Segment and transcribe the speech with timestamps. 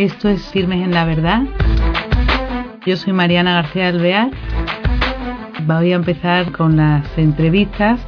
[0.00, 1.42] Esto es Firmes en la Verdad.
[2.86, 4.30] Yo soy Mariana García Alvear.
[5.66, 8.00] Voy a empezar con las entrevistas.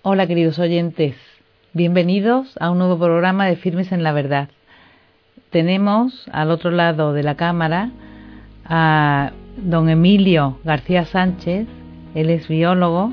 [0.00, 1.16] Hola queridos oyentes,
[1.74, 4.48] bienvenidos a un nuevo programa de Firmes en la Verdad.
[5.50, 7.90] Tenemos al otro lado de la cámara
[8.64, 11.66] a don Emilio García Sánchez,
[12.14, 13.12] él es biólogo,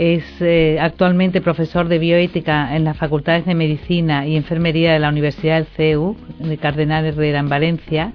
[0.00, 5.10] es eh, actualmente profesor de bioética en las facultades de Medicina y Enfermería de la
[5.10, 8.12] Universidad del CEU, de Cardenal Herrera en Valencia.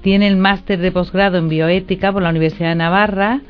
[0.00, 3.42] Tiene el máster de posgrado en bioética por la Universidad de Navarra.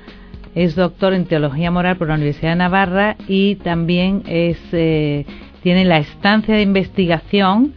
[0.57, 5.25] Es doctor en teología moral por la Universidad de Navarra y también eh,
[5.63, 7.73] tiene la estancia de investigación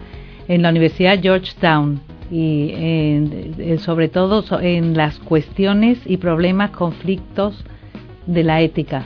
[0.47, 2.73] en la Universidad Georgetown y
[3.77, 7.63] sobre todo en las cuestiones y problemas, conflictos
[8.25, 9.05] de la ética.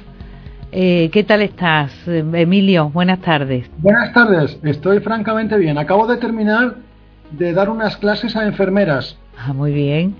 [0.77, 2.89] Eh, ¿Qué tal estás, Emilio?
[2.89, 3.71] Buenas tardes.
[3.77, 5.77] Buenas tardes, estoy francamente bien.
[5.77, 6.75] Acabo de terminar
[7.31, 9.17] de dar unas clases a enfermeras.
[9.37, 10.15] Ah, muy bien.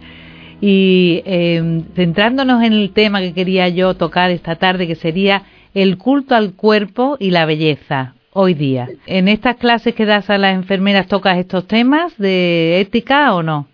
[0.62, 5.98] Y eh, centrándonos en el tema que quería yo tocar esta tarde, que sería el
[5.98, 8.88] culto al cuerpo y la belleza hoy día.
[9.08, 13.68] ¿En estas clases que das a las enfermeras tocas estos temas de ética o no?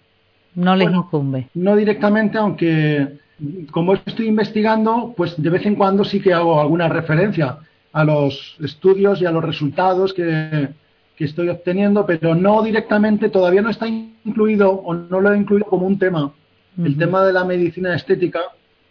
[0.55, 1.47] ¿No les incumbe?
[1.53, 3.19] No directamente, aunque
[3.71, 7.57] como estoy investigando, pues de vez en cuando sí que hago alguna referencia
[7.93, 10.69] a los estudios y a los resultados que,
[11.17, 15.85] estoy obteniendo, pero no directamente, todavía no está incluido o no lo he incluido como
[15.85, 16.33] un tema.
[16.83, 18.39] El tema de la medicina estética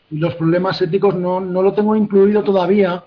[0.08, 3.02] y los problemas éticos no, no lo tengo incluido todavía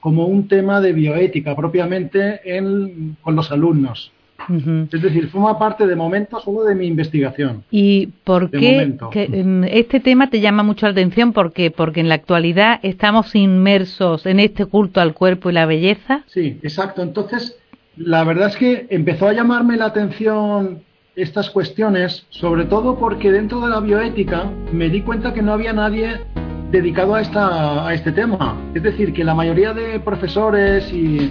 [0.00, 4.10] como un tema de bioética propiamente en, con los alumnos.
[4.48, 7.64] Es decir, forma parte de momento solo de mi investigación.
[7.70, 11.32] ¿Y por qué em, este tema te llama mucho la atención?
[11.32, 16.24] ¿Por Porque en la actualidad estamos inmersos en este culto al cuerpo y la belleza.
[16.26, 17.02] Sí, exacto.
[17.02, 17.56] Entonces,
[17.96, 20.82] la verdad es que empezó a llamarme la atención
[21.14, 25.72] estas cuestiones, sobre todo porque dentro de la bioética me di cuenta que no había
[25.72, 26.20] nadie
[26.70, 28.56] dedicado a, esta, a este tema.
[28.74, 31.30] Es decir, que la mayoría de profesores y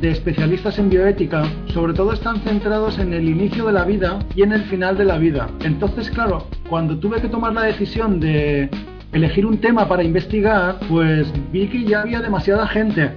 [0.00, 4.42] de especialistas en bioética, sobre todo están centrados en el inicio de la vida y
[4.42, 5.48] en el final de la vida.
[5.64, 8.70] Entonces, claro, cuando tuve que tomar la decisión de
[9.12, 13.10] elegir un tema para investigar, pues vi que ya había demasiada gente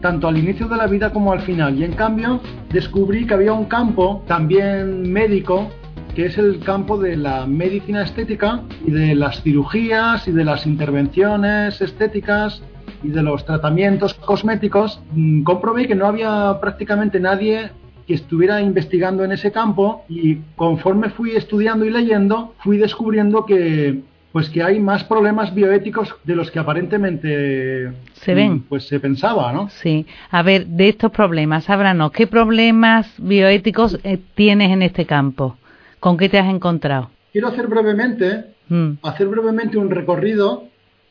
[0.00, 1.76] tanto al inicio de la vida como al final.
[1.78, 2.40] Y en cambio
[2.70, 5.70] descubrí que había un campo también médico,
[6.14, 10.66] que es el campo de la medicina estética y de las cirugías y de las
[10.66, 12.62] intervenciones estéticas
[13.02, 17.70] y de los tratamientos cosméticos, mm, comprobé que no había prácticamente nadie
[18.06, 24.00] que estuviera investigando en ese campo y conforme fui estudiando y leyendo, fui descubriendo que
[24.32, 28.52] pues que hay más problemas bioéticos de los que aparentemente se ven.
[28.52, 29.68] Mm, pues se pensaba, ¿no?
[29.70, 30.06] Sí.
[30.30, 35.56] A ver, de estos problemas, háblanos, ¿qué problemas bioéticos eh, tienes en este campo?
[35.98, 37.10] ¿Con qué te has encontrado?
[37.32, 38.90] Quiero hacer brevemente, mm.
[39.02, 40.64] hacer brevemente un recorrido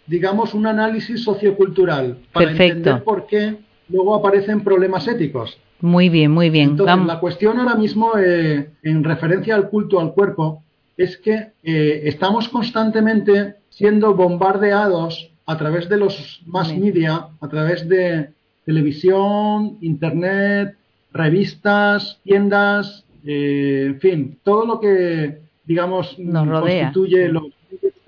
[0.08, 3.58] digamos, un análisis sociocultural para entender por qué
[3.90, 5.58] luego aparecen problemas éticos.
[5.80, 6.72] Muy bien, muy bien.
[6.72, 10.64] Entonces, la cuestión ahora mismo, eh, en referencia al culto al cuerpo,
[10.96, 17.88] es que eh, estamos constantemente siendo bombardeados a través de los mass media, a través
[17.88, 18.30] de
[18.66, 20.76] televisión, internet,
[21.14, 27.44] revistas, tiendas, eh, en fin, todo lo que, digamos, Nos constituye los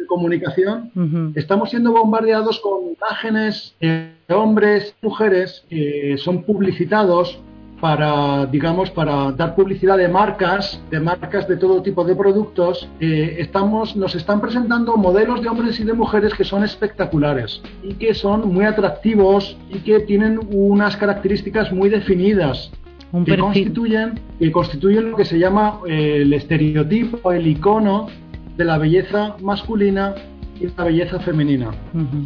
[0.10, 0.92] comunicación,
[1.36, 7.40] estamos siendo bombardeados con imágenes de hombres, mujeres que son publicitados
[7.80, 13.38] para, digamos, para dar publicidad de marcas, de marcas de todo tipo de productos, eh,
[13.40, 18.14] estamos, nos están presentando modelos de hombres y de mujeres que son espectaculares y que
[18.14, 22.72] son muy atractivos y que tienen unas características muy definidas.
[23.26, 28.08] que constituyen, que constituyen lo que se llama eh, el estereotipo, el icono
[28.60, 30.14] de la belleza masculina
[30.60, 31.72] y la belleza femenina.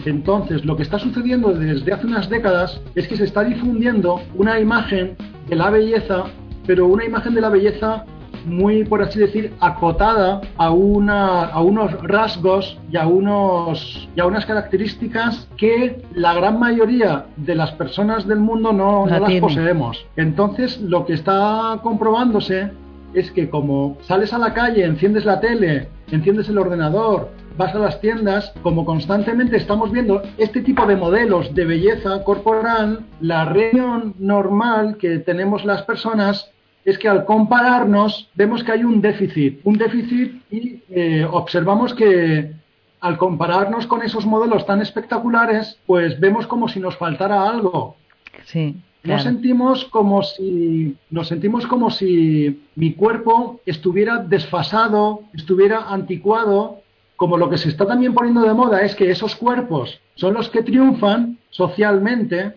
[0.04, 4.60] Entonces, lo que está sucediendo desde hace unas décadas es que se está difundiendo una
[4.60, 5.16] imagen
[5.48, 6.24] de la belleza,
[6.66, 8.06] pero una imagen de la belleza
[8.48, 14.26] muy, por así decir, acotada a, una, a unos rasgos y a, unos, y a
[14.26, 20.04] unas características que la gran mayoría de las personas del mundo no, no las poseemos.
[20.16, 22.72] Entonces, lo que está comprobándose
[23.14, 27.80] es que como sales a la calle, enciendes la tele, enciendes el ordenador, vas a
[27.80, 34.16] las tiendas, como constantemente estamos viendo este tipo de modelos de belleza corporal, la reunión
[34.20, 36.50] normal que tenemos las personas
[36.86, 42.52] es que al compararnos vemos que hay un déficit, un déficit y eh, observamos que
[43.00, 47.98] al compararnos con esos modelos tan espectaculares, pues vemos como si nos faltara algo.
[48.46, 48.78] Sí.
[49.04, 56.82] Nos sentimos como si nos sentimos como si mi cuerpo estuviera desfasado, estuviera anticuado,
[57.18, 60.50] como lo que se está también poniendo de moda es que esos cuerpos son los
[60.50, 62.54] que triunfan socialmente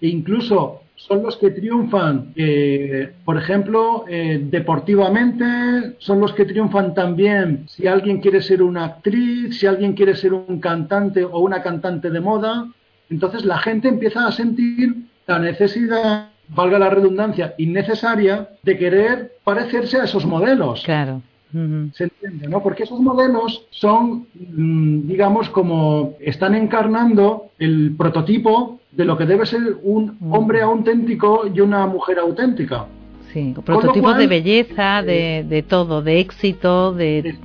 [0.00, 6.92] e incluso son los que triunfan, eh, por ejemplo, eh, deportivamente, son los que triunfan
[6.92, 11.62] también si alguien quiere ser una actriz, si alguien quiere ser un cantante o una
[11.62, 12.68] cantante de moda.
[13.10, 20.00] Entonces la gente empieza a sentir la necesidad, valga la redundancia, innecesaria de querer parecerse
[20.00, 20.82] a esos modelos.
[20.84, 21.22] Claro.
[21.52, 22.48] ¿Se entiende?
[22.48, 22.62] ¿no?
[22.62, 29.46] Porque esos modelos son, mm, digamos, como están encarnando el prototipo de lo que debe
[29.46, 32.86] ser un hombre auténtico y una mujer auténtica.
[33.32, 37.36] Sí, prototipos de belleza, de, de, todo, de éxito, de,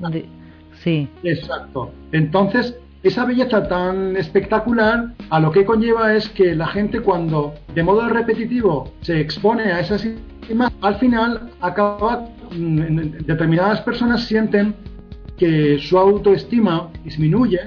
[0.84, 1.08] Sí.
[1.24, 1.92] Exacto.
[2.12, 7.84] Entonces, esa belleza tan espectacular a lo que conlleva es que la gente cuando de
[7.84, 10.08] modo repetitivo se expone a esas
[10.50, 11.50] imágenes, al final
[12.56, 14.76] Mm, determinadas personas sienten
[15.38, 17.60] que su autoestima disminuye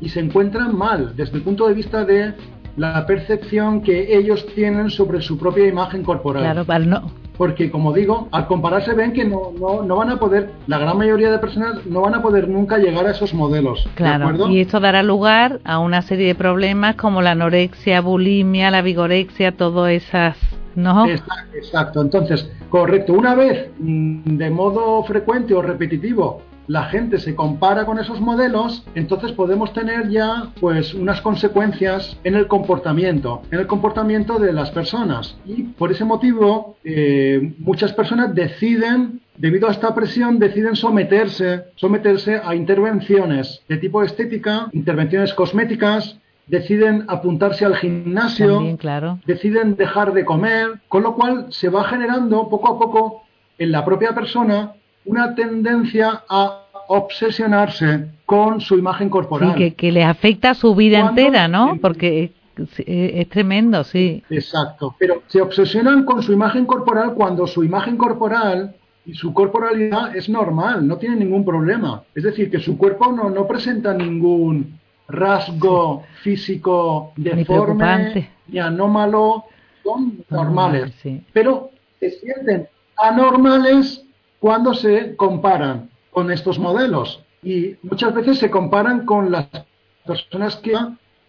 [0.00, 2.34] y se encuentran mal desde el punto de vista de
[2.76, 6.64] la percepción que ellos tienen sobre su propia imagen corporal.
[6.64, 7.25] Claro, no.
[7.36, 11.30] Porque, como digo, al compararse ven que no, no, van a poder, la gran mayoría
[11.30, 13.88] de personas no van a poder nunca llegar a esos modelos.
[13.94, 18.82] Claro, y esto dará lugar a una serie de problemas como la anorexia, bulimia, la
[18.82, 20.36] vigorexia, todas esas
[20.76, 21.06] ¿no?
[21.54, 23.14] Exacto, Entonces, correcto.
[23.14, 28.84] Una vez mm, de modo frecuente o repetitivo la gente se compara con esos modelos,
[28.94, 34.70] entonces podemos tener ya pues unas consecuencias en el comportamiento, en el comportamiento de las
[34.70, 35.36] personas.
[35.46, 42.40] Y por ese motivo eh, muchas personas deciden debido a esta presión deciden someterse, someterse
[42.42, 49.18] a intervenciones de tipo estética, intervenciones cosméticas, deciden apuntarse al gimnasio, claro.
[49.26, 53.22] deciden dejar de comer, con lo cual se va generando poco a poco
[53.58, 54.72] en la propia persona
[55.06, 59.54] una tendencia a obsesionarse con su imagen corporal.
[59.56, 61.78] Sí, que, le afecta a su vida entera, ¿no?
[61.80, 62.32] Porque
[62.76, 64.22] es, tremendo, sí.
[64.30, 64.94] Exacto.
[64.98, 68.74] Pero se obsesionan con su imagen corporal cuando su imagen corporal
[69.04, 72.02] y su corporalidad es normal, no tiene ningún problema.
[72.14, 74.78] Es decir, que su cuerpo no, no presenta ningún
[75.08, 79.44] rasgo físico deforme ni anómalo,
[79.84, 80.92] son normales.
[81.32, 81.70] Pero
[82.00, 84.05] se sienten anormales
[84.38, 87.22] cuando se comparan con estos modelos.
[87.42, 89.46] Y muchas veces se comparan con las
[90.06, 90.74] personas que,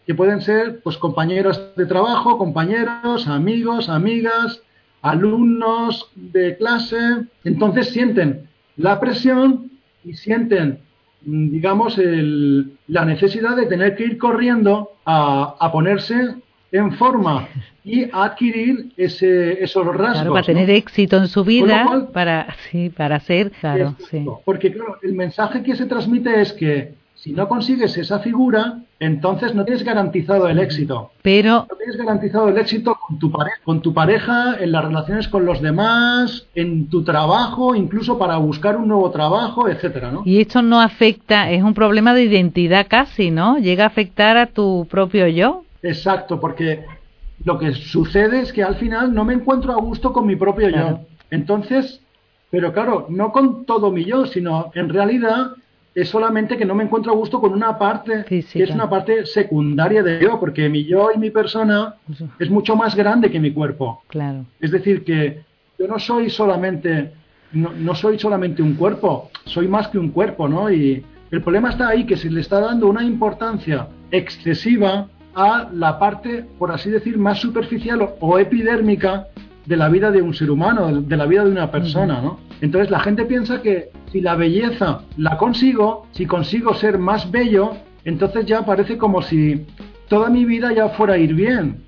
[0.06, 4.62] que pueden ser pues compañeros de trabajo, compañeros, amigos, amigas,
[5.01, 7.25] alumnos de clase.
[7.44, 9.71] Entonces sienten la presión
[10.04, 10.81] y sienten
[11.21, 16.36] digamos, el, la necesidad de tener que ir corriendo a, ponerse
[16.72, 17.48] en forma
[17.84, 20.34] y a adquirir ese, esos rasgos.
[20.34, 24.25] para tener éxito en su vida, para, sí, para ser, claro, sí.
[24.44, 29.56] Porque, claro, el mensaje que se transmite es que si no consigues esa figura, entonces
[29.56, 31.12] no tienes garantizado el éxito.
[31.24, 35.28] Pero no tienes garantizado el éxito con tu pareja, con tu pareja, en las relaciones
[35.28, 40.22] con los demás, en tu trabajo, incluso para buscar un nuevo trabajo, etcétera, ¿no?
[40.25, 43.57] Y esto no afecta, es un problema de identidad casi, ¿no?
[43.57, 45.64] Llega a afectar a tu propio yo.
[45.81, 46.86] Exacto, porque
[47.44, 50.69] lo que sucede es que al final no me encuentro a gusto con mi propio
[50.69, 51.00] yo.
[51.30, 52.02] Entonces,
[52.50, 55.52] pero claro, no con todo mi yo, sino en realidad
[55.94, 59.26] es solamente que no me encuentro a gusto con una parte que es una parte
[59.26, 61.96] secundaria de yo, porque mi yo y mi persona
[62.40, 64.04] es mucho más grande que mi cuerpo.
[64.07, 64.46] Claro.
[64.60, 65.44] Es decir, que
[65.80, 67.12] yo no soy solamente
[67.52, 70.72] no, soy solamente un cuerpo, soy más que un cuerpo, ¿no?
[70.72, 75.99] Y el problema está ahí que se le está dando una importancia excesiva a la
[75.99, 79.27] parte, por así decir, más superficial o epidérmica
[79.67, 82.39] de la vida de un ser humano, de la vida de una persona, ¿no?
[82.59, 87.73] Entonces la gente piensa que si la belleza la consigo, si consigo ser más bello,
[88.03, 89.67] entonces ya parece como si
[90.07, 91.83] toda mi vida ya fuera a ir bien.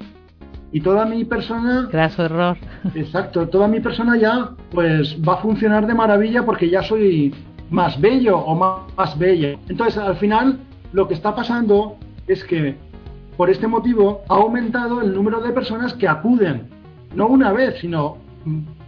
[0.71, 1.89] Y toda mi persona...
[1.91, 2.57] Graso error.
[2.93, 7.33] Exacto, toda mi persona ya pues va a funcionar de maravilla porque ya soy
[7.71, 9.57] más bello o más, más bella.
[9.67, 10.59] Entonces al final
[10.93, 12.75] lo que está pasando es que
[13.39, 16.67] por este motivo ha aumentado el número de personas que acuden,
[17.15, 18.17] no una vez, sino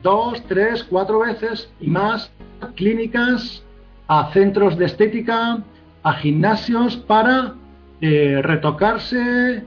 [0.03, 2.29] dos, tres, cuatro veces y más
[2.59, 3.63] a clínicas,
[4.09, 5.63] a centros de estética,
[6.03, 7.53] a gimnasios para
[8.01, 9.63] eh, retocarse,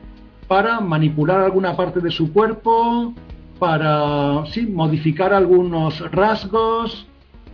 [0.48, 3.14] para manipular alguna parte de su cuerpo,
[3.58, 7.06] para sí, modificar algunos rasgos.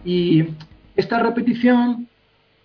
[0.05, 0.47] Y
[0.97, 2.09] esta repetición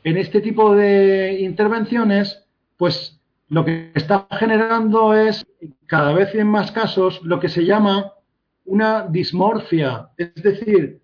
[0.03, 2.41] en este tipo de intervenciones
[2.77, 3.14] pues
[3.49, 5.45] lo que está generando es,
[5.85, 8.13] cada vez en más casos, lo que se llama
[8.65, 10.99] una dismorfia, es decir,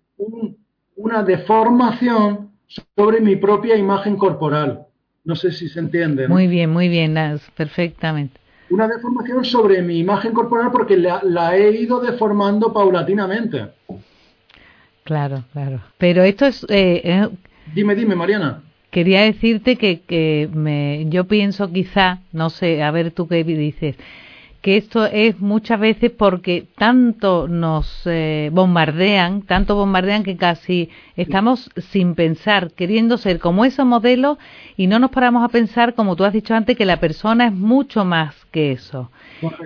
[0.96, 2.50] una deformación
[2.96, 4.86] sobre mi propia imagen corporal.
[5.24, 6.26] No sé si se entiende.
[6.26, 7.16] Muy bien, muy bien,
[7.56, 8.40] perfectamente.
[8.70, 13.68] Una deformación sobre mi imagen corporal porque la, he ido deformando paulatinamente.
[15.04, 15.80] Claro, claro.
[15.98, 16.66] Pero esto es...
[16.68, 17.28] Eh,
[17.74, 18.62] dime, dime, Mariana.
[18.92, 23.96] Quería decirte que, que me, yo pienso quizá, no sé, a ver tú qué dices,
[24.60, 31.70] que esto es muchas veces porque tanto nos eh, bombardean, tanto bombardean que casi estamos
[31.90, 34.36] sin pensar, queriendo ser como esos modelos
[34.76, 37.52] y no nos paramos a pensar, como tú has dicho antes, que la persona es
[37.52, 39.10] mucho más que eso.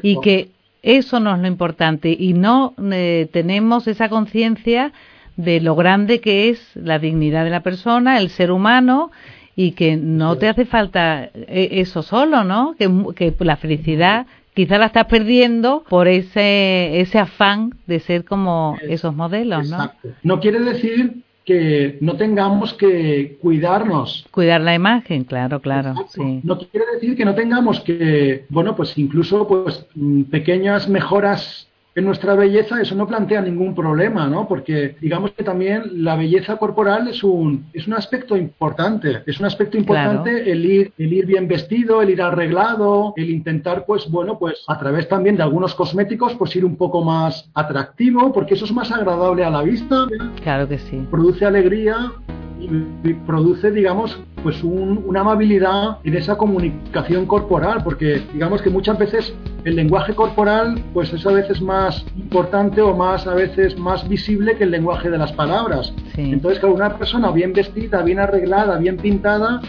[0.03, 0.51] Y que
[0.83, 4.93] eso no es lo importante y no eh, tenemos esa conciencia
[5.37, 9.11] de lo grande que es la dignidad de la persona, el ser humano
[9.55, 12.75] y que no te hace falta eh, eso solo, ¿no?
[12.79, 18.77] Que, que la felicidad quizá la estás perdiendo por ese, ese afán de ser como
[18.89, 19.77] esos modelos, ¿no?
[19.77, 20.09] Exacto.
[20.23, 24.27] No quiere decir que no tengamos que cuidarnos.
[24.33, 25.95] Cuidar la imagen, claro, claro.
[26.09, 26.41] Sí.
[26.43, 32.05] No quiere decir que no tengamos que, bueno, pues incluso pues mm, pequeñas mejoras en
[32.05, 34.47] nuestra belleza eso no plantea ningún problema, ¿no?
[34.47, 39.23] Porque digamos que también la belleza corporal es un, es un aspecto importante.
[39.25, 43.87] Es un aspecto importante el, ir, el ir bien vestido, el ir arreglado, el intentar,
[43.87, 48.31] pues bueno, pues a través también de algunos cosméticos, pues ir un poco más atractivo,
[48.31, 50.07] porque eso es más agradable a la vista.
[50.43, 51.03] Claro que sí.
[51.11, 52.13] Produce alegría
[52.59, 59.35] y produce, digamos, pues una amabilidad en esa comunicación corporal, porque digamos que muchas veces
[59.65, 64.57] el lenguaje corporal, pues es a veces más importante o más a veces más visible
[64.57, 65.93] que el lenguaje de las palabras.
[66.17, 69.61] Entonces, que una persona bien vestida, bien arreglada, bien pintada,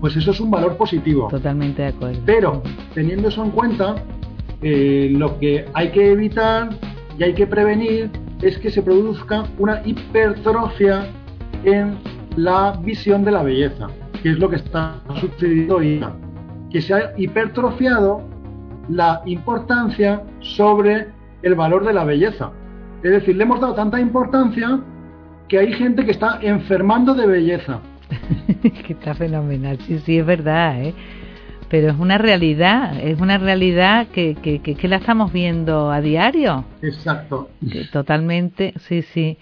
[0.00, 1.28] pues eso es un valor positivo.
[1.30, 2.20] Totalmente de acuerdo.
[2.26, 2.62] Pero,
[2.94, 3.94] teniendo eso en cuenta,
[4.60, 6.70] eh, lo que hay que evitar
[7.18, 8.10] y hay que prevenir
[8.42, 11.08] es que se produzca una hipertrofia
[11.64, 11.96] en
[12.36, 13.88] la visión de la belleza,
[14.22, 16.04] que es lo que está sucediendo hoy,
[16.70, 18.22] que se ha hipertrofiado
[18.88, 21.08] la importancia sobre
[21.42, 22.52] el valor de la belleza.
[23.02, 24.80] Es decir, le hemos dado tanta importancia
[25.48, 27.80] que hay gente que está enfermando de belleza.
[28.62, 30.94] que está fenomenal, sí, sí, es verdad, ¿eh?
[31.68, 36.64] Pero es una realidad, es una realidad que, que, que, la estamos viendo a diario.
[36.80, 37.48] Exacto.
[37.92, 39.36] totalmente, sí, sí.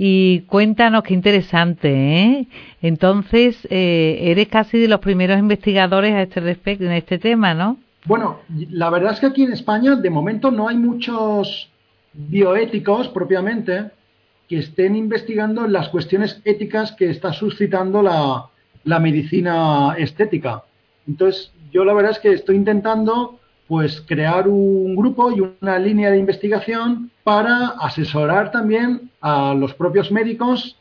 [0.00, 2.46] Y cuéntanos qué interesante, ¿eh?
[2.80, 7.78] Entonces, eh, eres casi de los primeros investigadores a este respecto, en este tema, ¿no?
[8.04, 8.38] Bueno,
[8.70, 11.68] la verdad es que aquí en España de momento no hay muchos
[12.12, 13.90] bioéticos propiamente
[14.48, 18.46] que estén investigando las cuestiones éticas que está suscitando la,
[18.84, 20.62] la medicina estética.
[21.08, 26.10] Entonces, yo la verdad es que estoy intentando pues crear un grupo y una línea
[26.10, 30.76] de investigación para asesorar también a los propios médicos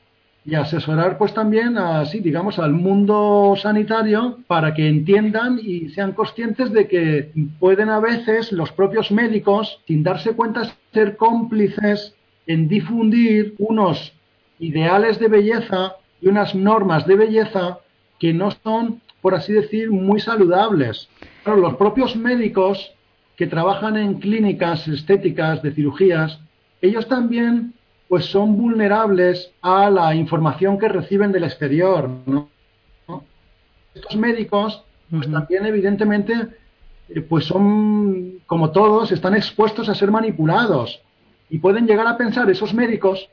[0.46, 6.72] y asesorar pues también así digamos al mundo sanitario para que entiendan y sean conscientes
[6.72, 12.16] de que pueden a veces los propios médicos sin darse cuenta ser cómplices
[12.48, 14.14] en difundir unos
[14.60, 17.80] ideales de belleza y unas normas de belleza
[18.18, 21.10] que no son por así decir muy saludables
[21.56, 22.94] los propios médicos
[23.36, 26.40] que trabajan en clínicas estéticas de cirugías,
[26.82, 27.74] ellos también
[28.08, 32.10] pues son vulnerables a la información que reciben del exterior.
[33.94, 36.34] Estos médicos pues, también evidentemente
[37.10, 41.02] eh, pues son como todos están expuestos a ser manipulados
[41.50, 43.30] y pueden llegar a pensar esos médicos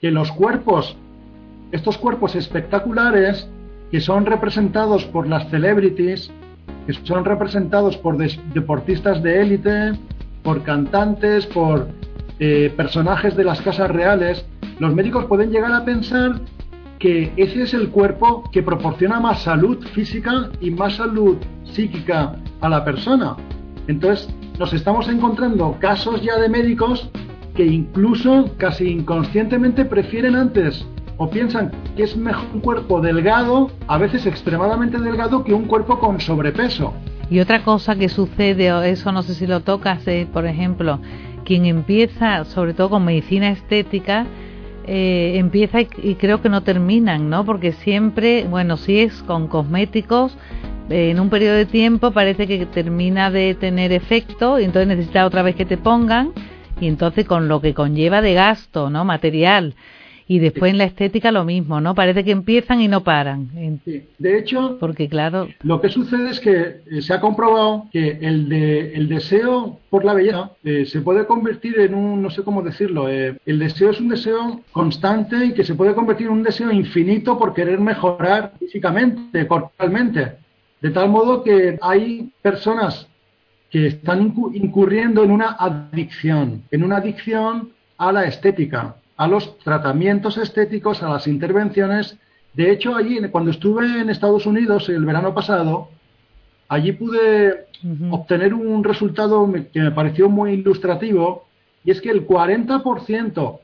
[0.00, 0.96] que los cuerpos
[1.72, 3.48] estos cuerpos espectaculares
[3.90, 6.30] que son representados por las celebrities
[6.86, 9.92] que son representados por deportistas de élite,
[10.42, 11.88] por cantantes, por
[12.38, 14.44] eh, personajes de las casas reales,
[14.78, 16.40] los médicos pueden llegar a pensar
[16.98, 22.68] que ese es el cuerpo que proporciona más salud física y más salud psíquica a
[22.68, 23.36] la persona.
[23.86, 27.10] Entonces, nos estamos encontrando casos ya de médicos
[27.54, 30.86] que incluso casi inconscientemente prefieren antes
[31.20, 35.98] o piensan que es mejor un cuerpo delgado, a veces extremadamente delgado, que un cuerpo
[35.98, 36.94] con sobrepeso.
[37.28, 40.98] Y otra cosa que sucede, eso no sé si lo tocas, eh, por ejemplo,
[41.44, 44.24] quien empieza, sobre todo con medicina estética,
[44.86, 47.44] eh, empieza y, creo que no terminan, ¿no?
[47.44, 50.38] Porque siempre, bueno, si es con cosméticos,
[50.88, 55.26] eh, en un periodo de tiempo parece que termina de tener efecto y entonces necesita
[55.26, 56.32] otra vez que te pongan
[56.80, 59.04] y entonces con lo que conlleva de gasto, ¿no?
[59.04, 59.74] Material
[60.30, 61.96] Y después en la estética lo mismo, ¿no?
[61.96, 63.48] Parece que empiezan y no paran.
[63.84, 64.04] Sí.
[64.16, 68.48] De hecho, porque claro, lo que sucede es que eh, se ha comprobado que el,
[68.48, 72.62] de, el deseo por la belleza eh, se puede convertir en un, no sé cómo
[72.62, 76.42] decirlo, eh, el deseo es un deseo constante y que se puede convertir en un
[76.44, 80.34] deseo infinito por querer mejorar físicamente, corporalmente.
[80.80, 83.08] De tal modo que hay personas
[83.68, 90.38] que están incurriendo en una adicción, en una adicción a la estética a los tratamientos
[90.38, 92.16] estéticos, a las intervenciones.
[92.54, 95.90] De hecho, allí, cuando estuve en Estados Unidos el verano pasado,
[96.68, 97.66] allí pude
[98.10, 101.46] obtener un resultado que me pareció muy ilustrativo,
[101.84, 103.60] y es que el 40%,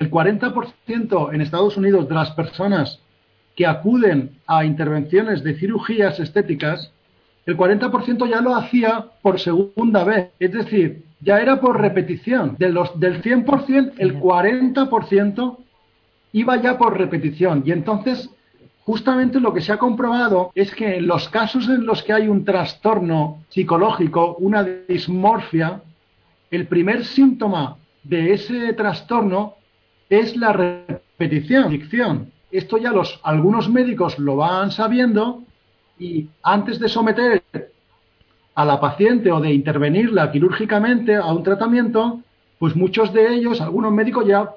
[0.00, 3.00] el 40% en Estados Unidos de las personas
[3.54, 6.90] que acuden a intervenciones de cirugías estéticas,
[7.46, 10.30] el 40% ya lo hacía por segunda vez.
[10.40, 12.54] Es decir, ya era por repetición.
[12.56, 15.56] De los, del 100%, el 40%
[16.32, 17.64] iba ya por repetición.
[17.66, 18.30] Y entonces,
[18.84, 22.28] justamente lo que se ha comprobado es que en los casos en los que hay
[22.28, 25.82] un trastorno psicológico, una dismorfia,
[26.52, 29.54] el primer síntoma de ese trastorno
[30.08, 32.30] es la repetición, adicción.
[32.52, 35.42] Esto ya los algunos médicos lo van sabiendo
[35.98, 37.42] y antes de someter
[38.56, 42.20] a la paciente o de intervenirla quirúrgicamente a un tratamiento,
[42.58, 44.50] pues muchos de ellos, algunos médicos ya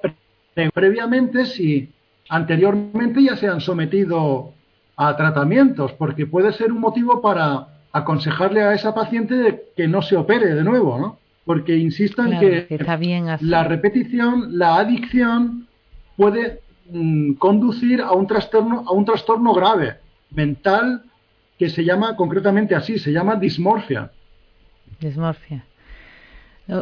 [0.74, 1.89] previamente, si
[2.29, 4.53] anteriormente ya se han sometido
[4.96, 10.01] a tratamientos, porque puede ser un motivo para aconsejarle a esa paciente de que no
[10.01, 11.18] se opere de nuevo, ¿no?
[11.44, 12.68] Porque insisto en que,
[13.41, 15.68] la repetición, la adicción
[16.15, 19.98] puede mm, conducir a un trastorno, a un trastorno grave,
[20.32, 21.03] mental
[21.59, 24.09] que se llama concretamente así, se llama dismorfia.
[24.99, 25.65] Dismorfia.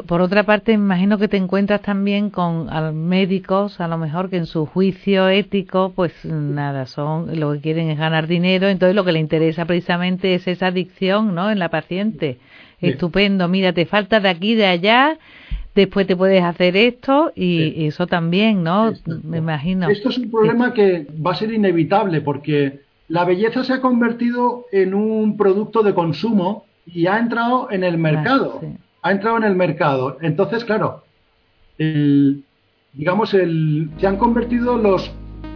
[0.06, 2.68] Por otra parte, imagino que te encuentras también con
[3.08, 7.90] médicos, a lo mejor que en su juicio ético, pues nada, son lo que quieren
[7.90, 11.50] es ganar dinero, entonces lo que le interesa precisamente es esa adicción, ¿no?
[11.50, 12.38] En la paciente.
[12.82, 15.18] Estupendo, mira, te falta de aquí, de allá,
[15.74, 18.92] después te puedes hacer esto y eso también, ¿no?
[19.24, 19.90] Me imagino.
[19.90, 24.66] Esto es un problema que va a ser inevitable porque la belleza se ha convertido
[24.72, 28.62] en un producto de consumo y ha entrado en el mercado.
[29.02, 30.18] Ha entrado en el mercado.
[30.22, 31.04] Entonces, claro,
[31.78, 35.12] digamos, el, se han convertido los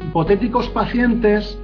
[0.07, 1.57] hipotéticos pacientes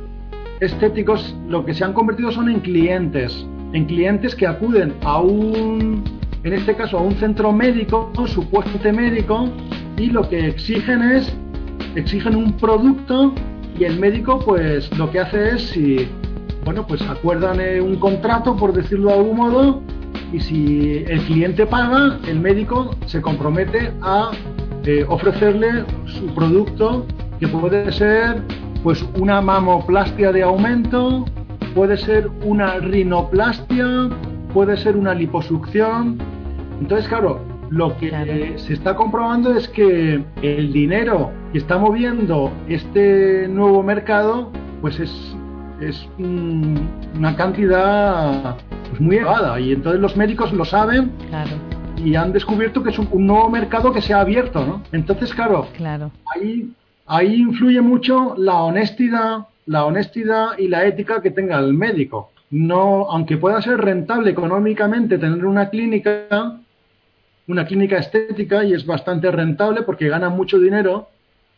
[0.60, 6.04] estéticos, lo que se han convertido son en clientes, en clientes que acuden a un,
[6.44, 9.50] en este caso, a un centro médico, un supuesto médico,
[9.98, 11.32] y lo que exigen es,
[11.96, 13.34] exigen un producto
[13.78, 16.08] y el médico pues lo que hace es si
[16.66, 19.82] bueno pues acuerdan eh, un contrato por decirlo de algún modo
[20.34, 24.32] y si el cliente paga el médico se compromete a
[24.84, 27.06] eh, ofrecerle su producto
[27.40, 28.42] que puede ser
[28.84, 31.26] pues una mamoplastia de aumento
[31.76, 34.10] puede ser una rinoplastia
[34.54, 36.18] puede ser una liposucción.
[36.80, 43.48] Entonces claro lo que se está comprobando es que el dinero que está moviendo este
[43.48, 44.52] nuevo mercado,
[44.82, 45.36] pues es,
[45.82, 48.58] es una cantidad
[48.90, 49.60] pues muy elevada.
[49.60, 51.12] Y entonces los médicos lo saben
[51.98, 54.84] y han descubierto que es un, nuevo mercado que se ha abierto, ¿no?
[54.92, 56.12] Entonces, claro, claro.
[56.36, 56.72] Ahí,
[57.06, 62.32] ahí influye mucho la honestidad, la honestidad y la ética que tenga el médico.
[62.50, 66.60] No, aunque pueda ser rentable económicamente tener una clínica,
[67.48, 71.10] una clínica estética y es bastante rentable porque ganan mucho dinero,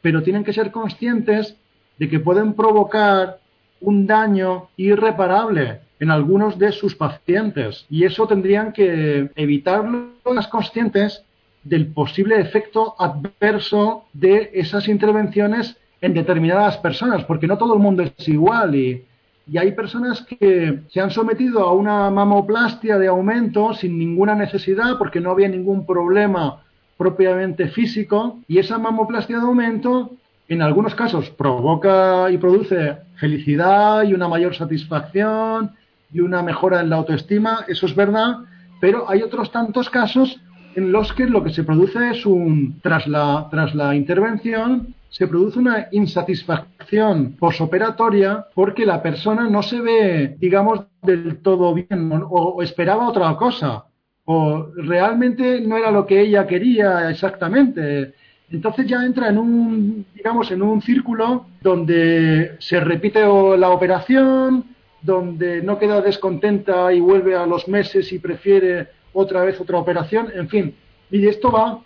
[0.01, 1.55] pero tienen que ser conscientes
[1.97, 3.39] de que pueden provocar
[3.81, 7.85] un daño irreparable en algunos de sus pacientes.
[7.89, 11.23] Y eso tendrían que evitarlo las conscientes
[11.63, 18.03] del posible efecto adverso de esas intervenciones en determinadas personas, porque no todo el mundo
[18.03, 19.03] es igual y
[19.51, 24.97] y hay personas que se han sometido a una mamoplastia de aumento sin ninguna necesidad
[24.97, 26.61] porque no había ningún problema
[26.97, 30.11] propiamente físico y esa mamoplastia de aumento
[30.49, 35.71] en algunos casos provoca y produce felicidad y una mayor satisfacción
[36.11, 38.37] y una mejora en la autoestima, eso es verdad,
[38.81, 40.39] pero hay otros tantos casos
[40.75, 45.27] en los que lo que se produce es un, tras la, tras la intervención, se
[45.27, 52.61] produce una insatisfacción posoperatoria porque la persona no se ve, digamos, del todo bien o,
[52.61, 53.85] esperaba otra cosa
[54.25, 58.13] o realmente no era lo que ella quería exactamente.
[58.51, 64.65] Entonces ya entra en un, digamos, en un círculo donde se repite la operación,
[65.01, 70.27] donde no queda descontenta y vuelve a los meses y prefiere otra vez otra operación,
[70.33, 70.75] en fin.
[71.09, 71.79] Y esto va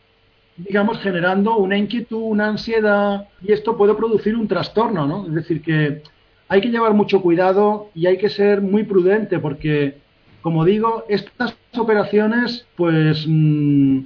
[0.57, 5.27] digamos, generando una inquietud, una ansiedad, y esto puede producir un trastorno, ¿no?
[5.27, 6.01] Es decir, que
[6.47, 9.97] hay que llevar mucho cuidado y hay que ser muy prudente porque,
[10.41, 13.99] como digo, estas operaciones, pues, mm,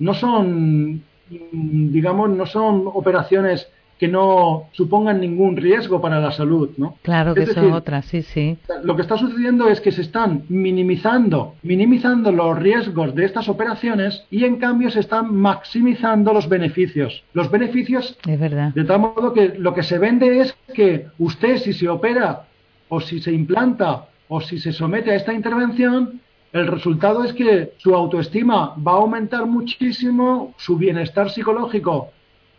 [0.00, 6.70] no son, mm, digamos, no son operaciones que no supongan ningún riesgo para la salud,
[6.76, 6.96] ¿no?
[7.02, 8.58] Claro que es son otras, sí, sí.
[8.82, 14.24] Lo que está sucediendo es que se están minimizando, minimizando los riesgos de estas operaciones
[14.30, 17.22] y en cambio se están maximizando los beneficios.
[17.32, 18.72] Los beneficios, es verdad.
[18.74, 22.46] De tal modo que lo que se vende es que usted si se opera
[22.88, 26.20] o si se implanta o si se somete a esta intervención,
[26.52, 32.10] el resultado es que su autoestima va a aumentar muchísimo, su bienestar psicológico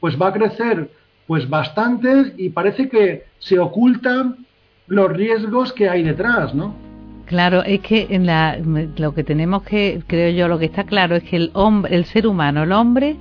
[0.06, 0.92] pues va a crecer
[1.28, 4.46] pues bastantes y parece que se ocultan
[4.88, 6.76] los riesgos que hay detrás, ¿no?
[7.26, 8.58] Claro, es que en la,
[8.98, 12.06] lo que tenemos que, creo yo, lo que está claro es que el hombre, el
[12.06, 13.16] ser humano, el hombre,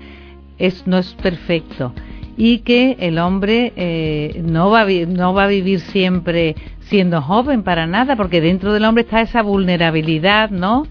[0.58, 1.92] es, no es perfecto
[2.36, 7.62] y que el hombre eh, no, va a, no va a vivir siempre siendo joven
[7.62, 10.86] para nada, porque dentro del hombre está esa vulnerabilidad, ¿no?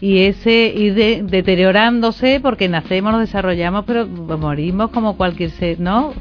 [0.00, 0.94] Y ese ir
[1.26, 6.12] deteriorándose porque nacemos, nos desarrollamos, pero morimos como cualquier ser, ¿no?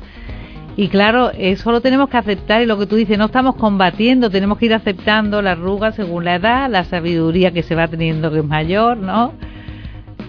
[0.77, 4.29] Y claro, eso lo tenemos que aceptar y lo que tú dices, no estamos combatiendo,
[4.29, 8.29] tenemos que ir aceptando la arruga según la edad, la sabiduría que se va teniendo
[8.31, 9.31] que es mayor, ¿no?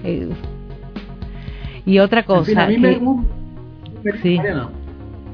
[0.04, 0.28] Eh,
[1.84, 2.64] y otra cosa...
[2.64, 3.00] a mí me...
[4.22, 4.38] sí.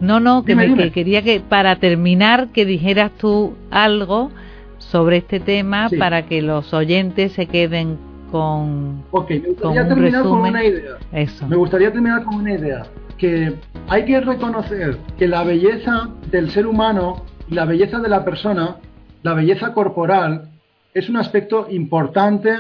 [0.01, 4.33] No, no, que, me, quería que para terminar que dijeras tú algo
[4.79, 7.99] sobre este tema para que los oyentes se queden
[8.33, 10.97] con, Ok, me gustaría terminar con una idea.
[11.13, 11.47] Eso.
[11.47, 12.83] Me gustaría terminar con una idea
[13.17, 13.55] que
[13.89, 18.77] hay que reconocer que la belleza del ser humano la belleza de la persona,
[19.23, 20.49] la belleza corporal,
[20.95, 22.57] es un aspecto importante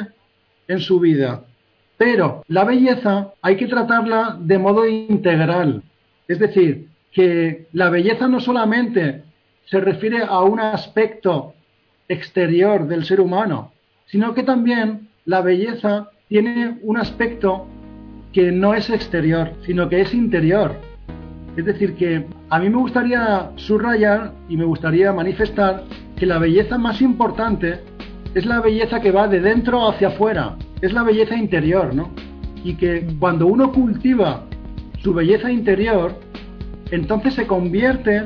[0.68, 1.42] en su vida.
[1.96, 5.82] Pero la belleza hay que tratarla de modo integral.
[6.28, 9.22] Es decir, que la belleza no solamente
[9.66, 11.54] se refiere a un aspecto
[12.08, 13.72] exterior del ser humano,
[14.06, 17.66] sino que también la belleza tiene un aspecto
[18.32, 20.74] que no es exterior, sino que es interior.
[21.56, 25.84] Es decir, que a mí me gustaría subrayar y me gustaría manifestar
[26.16, 27.80] que la belleza más importante
[28.34, 32.10] es la belleza que va de dentro hacia afuera, es la belleza interior, ¿no?
[32.64, 34.44] Y que cuando uno cultiva
[35.02, 36.14] su belleza interior,
[36.90, 38.22] entonces se convierte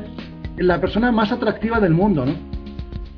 [0.57, 2.33] en la persona más atractiva del mundo, ¿no?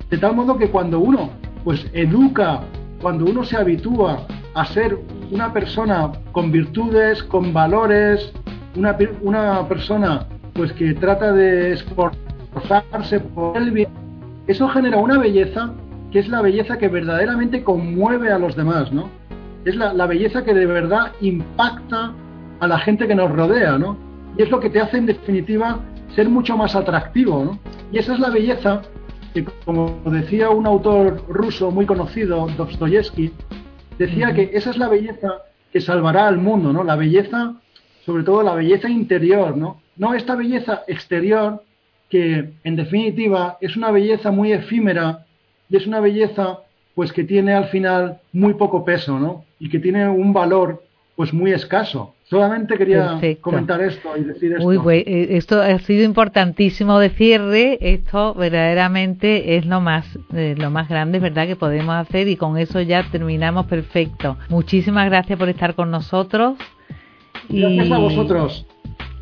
[0.10, 1.30] De tal modo que cuando uno
[1.64, 2.62] pues educa,
[3.02, 4.98] cuando uno se habitúa a ser
[5.32, 8.32] una persona con virtudes, con valores,
[8.76, 13.90] una, una persona pues que trata de esforzarse por el bien,
[14.48, 15.74] eso genera una belleza
[16.12, 19.10] que es la belleza que verdaderamente conmueve a los demás, ¿no?
[19.64, 22.14] Es la, la, belleza que de verdad impacta
[22.60, 23.96] a la gente que nos rodea, ¿no?
[24.38, 25.80] Y es lo que te hace en definitiva
[26.16, 27.60] ser mucho más atractivo, ¿no?
[27.92, 28.82] Y esa es la belleza
[29.34, 33.32] que, como decía un autor ruso muy conocido, Dostoyevsky,
[33.98, 36.84] decía que esa es la belleza que salvará al mundo, ¿no?
[36.84, 37.56] La belleza,
[38.06, 39.82] sobre todo la belleza interior, ¿no?
[39.98, 41.64] No esta belleza exterior
[42.10, 45.26] que en definitiva es una belleza muy efímera
[45.70, 46.60] y es una belleza
[46.96, 49.46] pues que tiene al final muy poco peso, ¿no?
[49.60, 50.84] Y que tiene un valor
[51.16, 52.16] pues muy escaso.
[52.30, 54.64] Solamente quería comentar esto y decir esto.
[54.64, 57.80] Uy, eh, esto ha sido importantísimo de cierre.
[57.82, 62.58] Esto verdaderamente es lo más, eh, lo más grande, ¿verdad?, que podemos hacer y con
[62.60, 64.38] eso ya terminamos perfecto.
[64.48, 66.56] Muchísimas gracias por estar con nosotros.
[67.50, 68.66] Gracias a vosotros.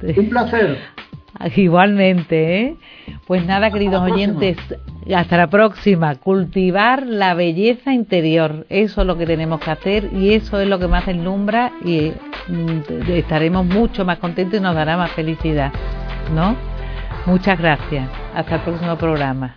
[0.18, 0.78] Un placer.
[1.56, 2.76] Igualmente, ¿eh?
[3.26, 4.58] Pues nada, queridos oyentes,
[5.14, 6.16] hasta la próxima.
[6.16, 10.80] Cultivar la belleza interior, eso es lo que tenemos que hacer y eso es lo
[10.80, 12.12] que más deslumbra y
[12.48, 15.72] mm, estaremos mucho más contentos y nos dará más felicidad,
[16.34, 16.56] ¿no?
[17.26, 18.10] Muchas gracias.
[18.34, 19.57] Hasta el próximo programa.